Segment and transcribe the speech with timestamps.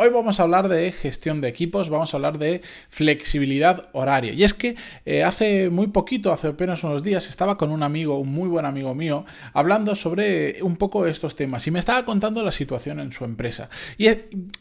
[0.00, 4.32] Hoy vamos a hablar de gestión de equipos, vamos a hablar de flexibilidad horaria.
[4.32, 8.16] Y es que eh, hace muy poquito, hace apenas unos días, estaba con un amigo,
[8.16, 9.24] un muy buen amigo mío,
[9.54, 13.70] hablando sobre un poco estos temas y me estaba contando la situación en su empresa.
[13.96, 14.06] Y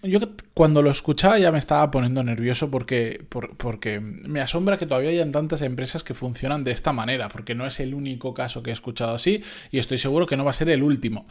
[0.01, 0.21] yo
[0.55, 5.31] cuando lo escuchaba ya me estaba poniendo nervioso porque, porque me asombra que todavía hayan
[5.31, 8.73] tantas empresas que funcionan de esta manera, porque no es el único caso que he
[8.73, 11.27] escuchado así y estoy seguro que no va a ser el último.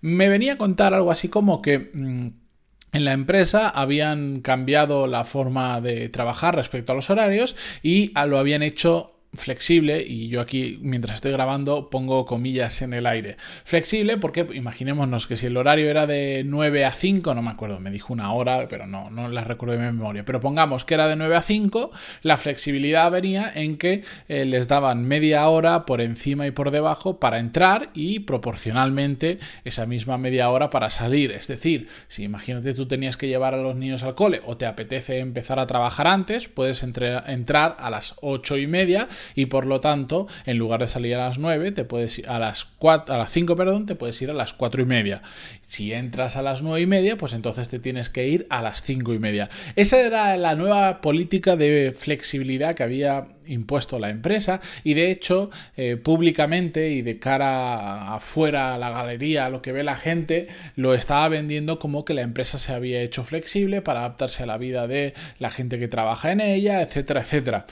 [0.00, 1.90] Me venía a contar algo así como que...
[1.92, 2.28] Mm,
[2.92, 8.38] en la empresa habían cambiado la forma de trabajar respecto a los horarios y lo
[8.38, 13.36] habían hecho flexible, y yo aquí mientras estoy grabando pongo comillas en el aire.
[13.64, 17.78] Flexible porque imaginémonos que si el horario era de 9 a 5, no me acuerdo,
[17.78, 21.06] me dijo una hora, pero no, no la recuerdo de memoria, pero pongamos que era
[21.06, 21.90] de 9 a 5,
[22.22, 27.20] la flexibilidad venía en que eh, les daban media hora por encima y por debajo
[27.20, 31.32] para entrar y proporcionalmente esa misma media hora para salir.
[31.32, 34.66] Es decir, si imagínate tú tenías que llevar a los niños al cole o te
[34.66, 39.80] apetece empezar a trabajar antes, puedes entrar a las 8 y media y por lo
[39.80, 43.18] tanto, en lugar de salir a las 9, te puedes ir a las 4, a
[43.18, 45.22] las 5, perdón, te puedes ir a las 4 y media.
[45.66, 48.82] Si entras a las 9 y media, pues entonces te tienes que ir a las
[48.82, 49.48] 5 y media.
[49.76, 55.50] Esa era la nueva política de flexibilidad que había impuesto la empresa y de hecho
[55.76, 60.48] eh, públicamente y de cara afuera a la galería, a lo que ve la gente,
[60.76, 64.58] lo estaba vendiendo como que la empresa se había hecho flexible para adaptarse a la
[64.58, 67.66] vida de la gente que trabaja en ella, etcétera, etcétera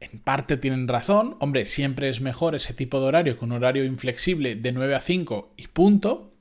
[0.00, 1.36] en parte tienen razón.
[1.40, 5.00] Hombre, siempre es mejor ese tipo de horario que un horario inflexible de 9 a
[5.00, 6.32] 5 y punto.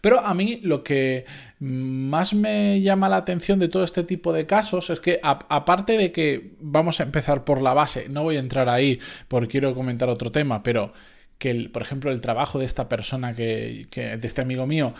[0.00, 1.24] Pero a mí lo que
[1.58, 6.12] más me llama la atención de todo este tipo de casos es que aparte de
[6.12, 10.08] que vamos a empezar por la base, no voy a entrar ahí porque quiero comentar
[10.08, 10.92] otro tema, pero
[11.38, 14.92] que por ejemplo el trabajo de esta persona que, que de este amigo mío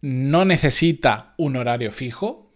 [0.00, 2.49] no necesita un horario fijo,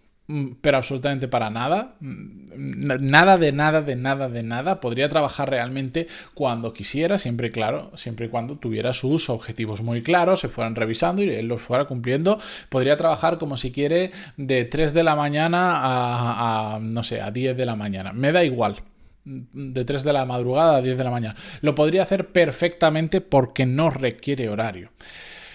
[0.61, 1.97] pero absolutamente para nada.
[2.01, 4.81] Mm, nada de nada, de nada, de nada.
[4.81, 10.41] Podría trabajar realmente cuando quisiera, siempre claro, siempre y cuando tuviera sus objetivos muy claros,
[10.41, 12.39] se fueran revisando y él los fuera cumpliendo.
[12.69, 17.31] Podría trabajar como si quiere de 3 de la mañana a, a no sé, a
[17.31, 18.13] 10 de la mañana.
[18.13, 18.83] Me da igual
[19.25, 21.37] de 3 de la madrugada a 10 de la mañana.
[21.61, 24.91] Lo podría hacer perfectamente porque no requiere horario.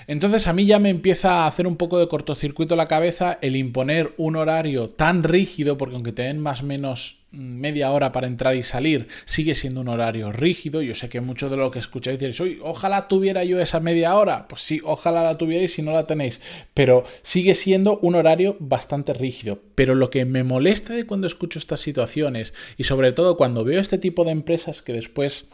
[0.09, 3.55] Entonces a mí ya me empieza a hacer un poco de cortocircuito la cabeza el
[3.55, 8.25] imponer un horario tan rígido, porque aunque te den más o menos media hora para
[8.25, 10.81] entrar y salir, sigue siendo un horario rígido.
[10.81, 14.15] Yo sé que mucho de lo que escucháis diréis, oye, ojalá tuviera yo esa media
[14.15, 14.47] hora.
[14.47, 16.41] Pues sí, ojalá la tuvierais si no la tenéis.
[16.73, 19.61] Pero sigue siendo un horario bastante rígido.
[19.75, 23.79] Pero lo que me molesta de cuando escucho estas situaciones y sobre todo cuando veo
[23.79, 25.49] este tipo de empresas que después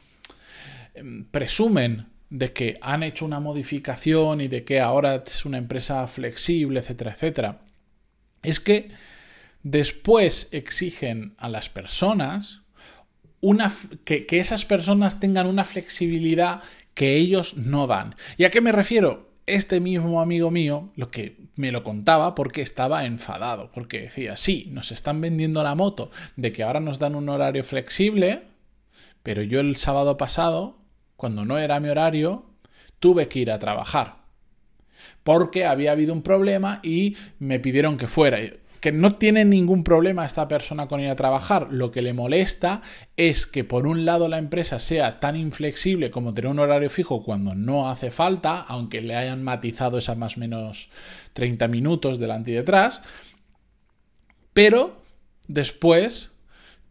[0.93, 6.05] em, presumen de que han hecho una modificación y de que ahora es una empresa
[6.05, 7.59] flexible, etcétera, etcétera,
[8.43, 8.91] es que
[9.63, 12.61] después exigen a las personas
[13.39, 13.73] una,
[14.03, 16.61] que, que esas personas tengan una flexibilidad
[16.93, 18.15] que ellos no dan.
[18.35, 19.29] ¿Y a qué me refiero?
[19.45, 24.67] Este mismo amigo mío, lo que me lo contaba porque estaba enfadado, porque decía, sí,
[24.71, 28.41] nos están vendiendo la moto de que ahora nos dan un horario flexible,
[29.23, 30.84] pero yo el sábado pasado
[31.15, 32.45] cuando no era mi horario,
[32.99, 34.17] tuve que ir a trabajar.
[35.23, 38.39] Porque había habido un problema y me pidieron que fuera.
[38.79, 41.69] Que no tiene ningún problema esta persona con ir a trabajar.
[41.71, 42.81] Lo que le molesta
[43.17, 47.23] es que por un lado la empresa sea tan inflexible como tener un horario fijo
[47.23, 50.89] cuando no hace falta, aunque le hayan matizado esas más o menos
[51.33, 53.01] 30 minutos delante y detrás.
[54.53, 55.01] Pero
[55.47, 56.34] después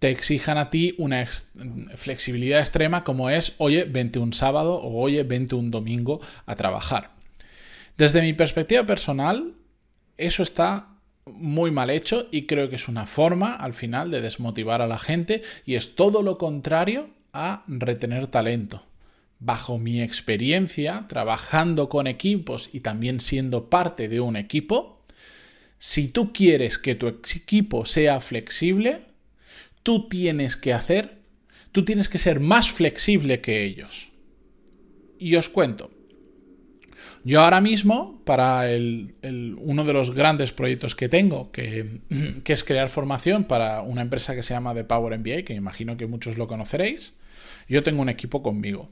[0.05, 5.23] te exijan a ti una flexibilidad extrema como es, oye, vente un sábado o oye,
[5.23, 7.12] vente un domingo a trabajar.
[7.97, 9.55] Desde mi perspectiva personal,
[10.19, 10.89] eso está
[11.25, 14.99] muy mal hecho y creo que es una forma al final de desmotivar a la
[14.99, 18.85] gente y es todo lo contrario a retener talento.
[19.39, 25.03] Bajo mi experiencia, trabajando con equipos y también siendo parte de un equipo,
[25.79, 29.13] si tú quieres que tu equipo sea flexible,
[29.84, 31.19] tú tienes que hacer,
[31.70, 34.10] tú tienes que ser más flexible que ellos.
[35.20, 35.92] Y os cuento.
[37.22, 39.14] Yo ahora mismo, para el,
[39.58, 42.00] uno de los grandes proyectos que tengo, que,
[42.44, 46.06] es crear formación para una empresa que se llama The Power MBA, que imagino que
[46.06, 47.14] muchos lo conoceréis,
[47.69, 48.88] yo tengo un equipo conmigo.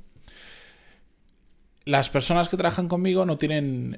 [1.85, 3.97] Las personas que trabajan conmigo no tienen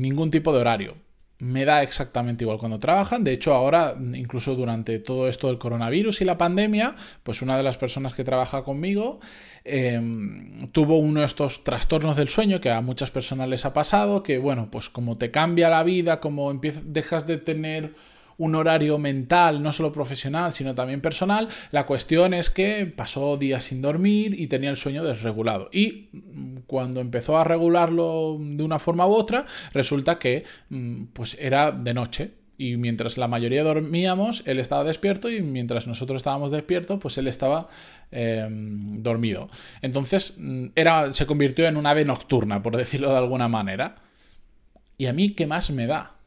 [0.00, 1.07] ningún tipo de horario
[1.40, 3.22] me da exactamente igual cuando trabajan.
[3.22, 7.62] De hecho, ahora, incluso durante todo esto del coronavirus y la pandemia, pues una de
[7.62, 9.20] las personas que trabaja conmigo
[9.64, 14.22] em, tuvo uno de estos trastornos del sueño que a muchas personas les ha pasado,
[14.22, 17.94] que bueno, pues como te cambia la vida, como empiezas, dejas de tener
[18.38, 21.48] un horario mental, no solo profesional, sino también personal.
[21.72, 25.68] La cuestión es que pasó días sin dormir y tenía el sueño desregulado.
[25.72, 26.08] Y
[26.68, 31.94] cuando empezó a regularlo de una forma u otra, resulta que mm, pues era de
[31.94, 32.30] noche.
[32.58, 37.26] Y mientras la mayoría dormíamos, él estaba despierto y mientras nosotros estábamos despiertos, pues él
[37.26, 37.68] estaba
[38.10, 39.48] em, dormido.
[39.80, 43.96] Entonces mm, era, se convirtió en un ave nocturna, por decirlo de alguna manera.
[44.98, 46.17] ¿Y a mí qué más me da?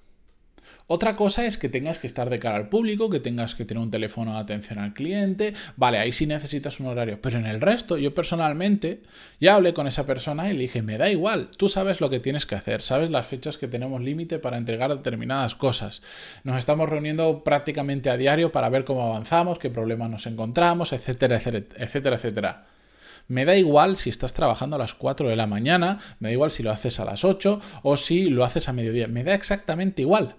[0.93, 3.81] Otra cosa es que tengas que estar de cara al público, que tengas que tener
[3.81, 5.53] un teléfono de atención al cliente.
[5.77, 7.17] Vale, ahí sí necesitas un horario.
[7.21, 8.99] Pero en el resto, yo personalmente
[9.39, 12.19] ya hablé con esa persona y le dije, me da igual, tú sabes lo que
[12.19, 16.01] tienes que hacer, sabes las fechas que tenemos límite para entregar determinadas cosas.
[16.43, 21.37] Nos estamos reuniendo prácticamente a diario para ver cómo avanzamos, qué problemas nos encontramos, etcétera,
[21.37, 22.65] etcétera, etcétera.
[23.29, 26.51] Me da igual si estás trabajando a las 4 de la mañana, me da igual
[26.51, 30.01] si lo haces a las 8 o si lo haces a mediodía, me da exactamente
[30.01, 30.35] igual.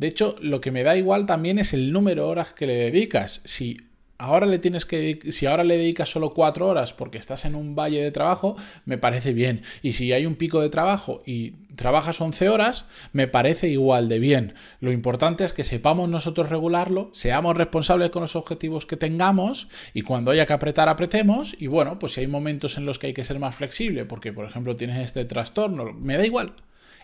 [0.00, 2.74] De hecho, lo que me da igual también es el número de horas que le
[2.74, 3.42] dedicas.
[3.44, 3.76] Si
[4.16, 7.74] ahora le tienes que si ahora le dedicas solo cuatro horas porque estás en un
[7.74, 8.56] valle de trabajo,
[8.86, 9.60] me parece bien.
[9.82, 14.20] Y si hay un pico de trabajo y trabajas 11 horas, me parece igual de
[14.20, 14.54] bien.
[14.80, 20.00] Lo importante es que sepamos nosotros regularlo, seamos responsables con los objetivos que tengamos y
[20.00, 21.54] cuando haya que apretar, apretemos.
[21.58, 24.32] Y bueno, pues si hay momentos en los que hay que ser más flexible, porque
[24.32, 26.54] por ejemplo tienes este trastorno, me da igual.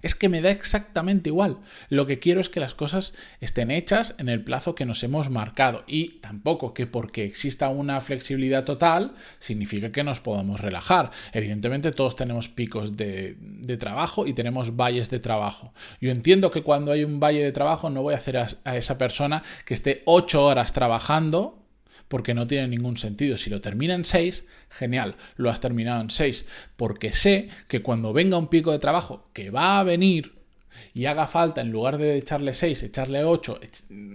[0.03, 1.59] Es que me da exactamente igual.
[1.89, 5.31] Lo que quiero es que las cosas estén hechas en el plazo que nos hemos
[5.31, 5.85] marcado.
[5.87, 11.11] Y tampoco que porque exista una flexibilidad total significa que nos podamos relajar.
[11.33, 13.37] Evidentemente todos tenemos picos de,
[13.79, 15.73] trabajo y tenemos valles de trabajo.
[16.01, 18.77] Yo entiendo que cuando hay un valle de trabajo no voy a hacer a, a
[18.77, 21.66] esa persona que esté ocho horas trabajando
[22.09, 23.37] porque no tiene ningún sentido.
[23.37, 26.47] Si lo termina en 6, genial, lo has terminado en 6,
[26.77, 30.35] porque sé que cuando venga un pico de trabajo que va a venir
[30.95, 33.61] y haga falta, en lugar de echarle 6, echarle 8,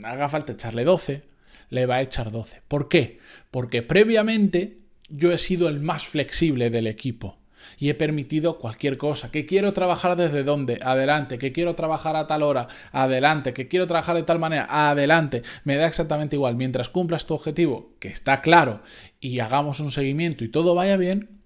[0.04, 1.24] haga falta echarle 12,
[1.70, 2.62] le va a echar 12.
[2.68, 3.20] ¿Por qué?
[3.50, 4.78] Porque previamente
[5.10, 7.41] yo he sido el más flexible del equipo
[7.78, 9.32] y he permitido cualquier cosa.
[9.32, 10.80] Que quiero trabajar desde dónde?
[10.82, 11.38] Adelante.
[11.38, 12.68] Que quiero trabajar a tal hora?
[12.92, 13.54] Adelante.
[13.54, 14.68] Que quiero trabajar de tal manera?
[14.70, 15.44] Adelante.
[15.64, 16.56] Me da exactamente igual.
[16.56, 18.82] Mientras cumplas tu objetivo, que está claro,
[19.20, 21.42] y hagamos un seguimiento y todo vaya bien,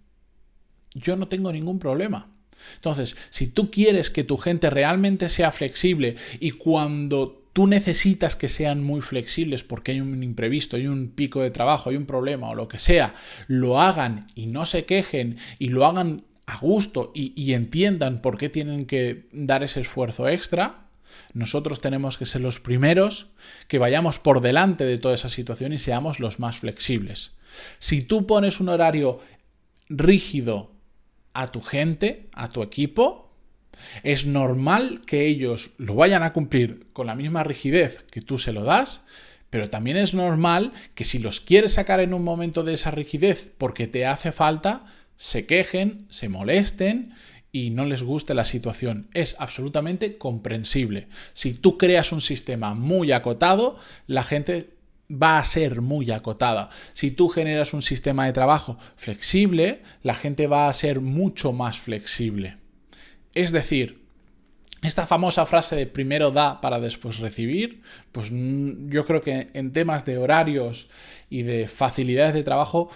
[0.94, 2.32] yo no tengo ningún problema.
[2.76, 8.50] Entonces, si tú quieres que tu gente realmente sea flexible y cuando tú necesitas que
[8.50, 12.50] sean muy flexibles porque hay un imprevisto, hay un pico de trabajo, hay un problema
[12.50, 13.16] o lo que sea,
[13.48, 18.50] lo hagan y no se quejen y lo hagan a gusto y, entiendan por qué
[18.50, 20.90] tienen que dar ese esfuerzo extra,
[21.34, 23.28] nosotros tenemos que ser los primeros
[23.70, 27.32] que vayamos por delante de toda esa situación y seamos los más flexibles.
[27.80, 29.22] Si tú pones un horario
[29.88, 30.74] rígido
[31.32, 33.25] a tu gente, a tu equipo,
[34.04, 38.54] es normal que ellos lo vayan a cumplir con la misma rigidez que tú se
[38.54, 39.02] lo das,
[39.50, 43.52] pero también es normal que si los quieres sacar en un momento de esa rigidez
[43.58, 44.86] porque te hace falta,
[45.18, 47.14] se quejen, se molesten
[47.52, 49.08] y no les guste la situación.
[49.14, 51.08] Es absolutamente comprensible.
[51.34, 54.76] Si tú creas un sistema muy acotado, la gente
[55.10, 56.70] va a ser muy acotada.
[56.92, 61.78] Si tú generas un sistema de trabajo flexible, la gente va a ser mucho más
[61.78, 62.58] flexible.
[63.36, 64.06] Es decir,
[64.82, 70.06] esta famosa frase de primero da para después recibir, pues yo creo que en temas
[70.06, 70.90] de horarios
[71.30, 72.90] y de facilidades de trabajo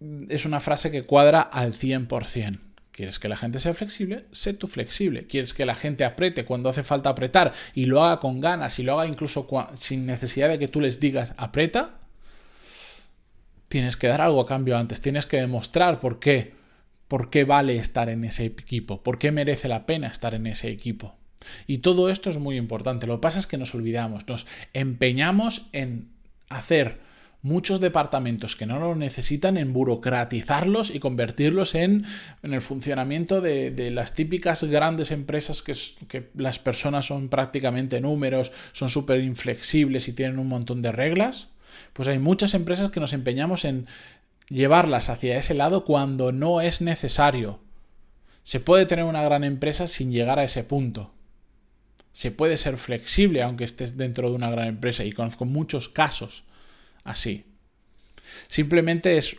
[0.00, 2.60] mm, es una frase que cuadra al 100%.
[2.92, 4.24] ¿Quieres que la gente sea flexible?
[4.32, 5.26] Sé tú flexible.
[5.26, 8.84] ¿Quieres que la gente apriete cuando hace falta apretar y lo haga con ganas y
[8.84, 11.98] lo haga incluso sin necesidad de que tú les digas aprieta?
[13.68, 16.55] Tienes que dar algo a cambio antes, tienes que demostrar por qué
[17.08, 20.68] por qué vale estar en ese equipo, por qué merece la pena estar en ese
[20.68, 21.14] equipo.
[21.66, 23.06] Y todo esto es muy importante.
[23.06, 26.08] Lo que pasa es que nos olvidamos, nos empeñamos en
[26.48, 27.00] hacer
[27.42, 32.04] muchos departamentos que no lo necesitan, en burocratizarlos y convertirlos en,
[32.42, 35.74] en el funcionamiento de, las típicas grandes empresas que,
[36.08, 41.48] que las personas son prácticamente números, son súper inflexibles y tienen un montón de reglas.
[41.92, 43.86] Pues hay muchas empresas que nos empeñamos en
[44.48, 47.60] llevarlas hacia ese lado cuando no es necesario.
[48.44, 51.12] Se puede tener una gran empresa sin llegar a ese punto.
[52.12, 56.44] Se puede ser flexible aunque estés dentro de una gran empresa y conozco muchos casos
[57.04, 57.44] así.
[58.48, 59.36] Simplemente es,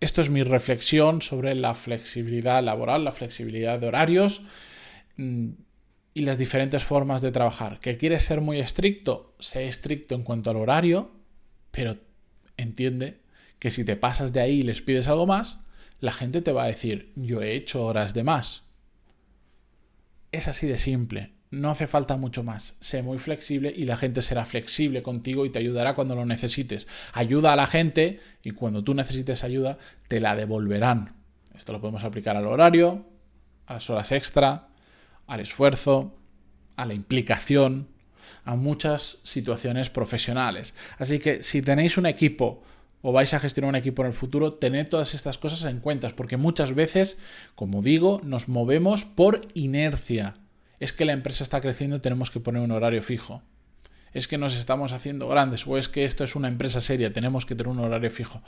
[0.00, 4.42] esto es mi reflexión sobre la flexibilidad laboral, la flexibilidad de horarios
[5.16, 5.48] mm,
[6.14, 7.78] y las diferentes formas de trabajar.
[7.80, 9.34] ¿Que quieres ser muy estricto?
[9.38, 11.10] Sé estricto en cuanto al horario,
[11.70, 11.96] pero
[12.56, 13.20] entiende
[13.60, 15.60] que si te pasas de ahí y les pides algo más,
[16.00, 18.64] la gente te va a decir, yo he hecho horas de más.
[20.32, 21.34] Es así de simple.
[21.50, 22.74] No hace falta mucho más.
[22.80, 26.86] Sé muy flexible y la gente será flexible contigo y te ayudará cuando lo necesites.
[27.12, 29.76] Ayuda a la gente y cuando tú necesites ayuda
[30.08, 31.16] te la devolverán.
[31.54, 33.04] Esto lo podemos aplicar al horario,
[33.66, 34.68] a las horas extra,
[35.26, 36.16] al esfuerzo,
[36.76, 37.88] a la implicación,
[38.44, 40.72] a muchas situaciones profesionales.
[40.98, 42.62] Así que si tenéis un equipo
[43.02, 46.08] o vais a gestionar un equipo en el futuro, tened todas estas cosas en cuenta,
[46.10, 47.16] porque muchas veces,
[47.54, 50.36] como digo, nos movemos por inercia
[50.80, 53.42] es que la empresa está creciendo y tenemos que poner un horario fijo.
[54.12, 57.46] Es que nos estamos haciendo grandes o es que esto es una empresa seria, tenemos
[57.46, 58.42] que tener un horario fijo.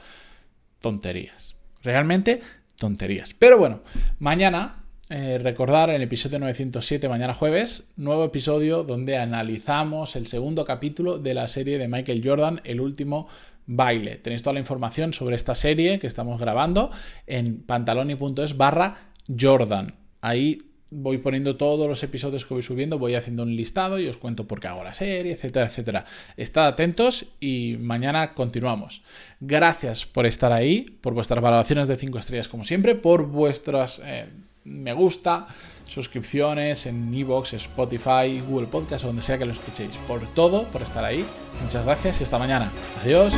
[0.80, 1.54] Tonterías.
[1.82, 2.40] Realmente
[2.76, 3.34] tonterías.
[3.38, 3.82] Pero bueno,
[4.18, 11.18] mañana, eh, recordar el episodio 907, mañana jueves, nuevo episodio donde analizamos el segundo capítulo
[11.18, 13.28] de la serie de Michael Jordan, el último
[13.66, 14.16] baile.
[14.16, 16.90] Tenéis toda la información sobre esta serie que estamos grabando
[17.26, 19.94] en pantaloni.es barra Jordan.
[20.20, 20.58] Ahí
[20.92, 24.46] voy poniendo todos los episodios que voy subiendo, voy haciendo un listado y os cuento
[24.46, 26.04] por qué hago la serie, etcétera, etcétera.
[26.36, 29.02] Estad atentos y mañana continuamos.
[29.40, 34.26] Gracias por estar ahí, por vuestras valoraciones de 5 estrellas como siempre, por vuestras eh,
[34.64, 35.46] me gusta,
[35.86, 39.96] suscripciones en Evox, Spotify, Google Podcast o donde sea que lo escuchéis.
[40.08, 41.24] Por todo, por estar ahí.
[41.62, 42.70] Muchas gracias y hasta mañana.
[43.02, 43.32] Adiós.